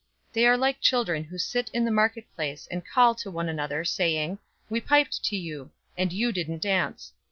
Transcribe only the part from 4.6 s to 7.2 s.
'We piped to you, and you didn't dance.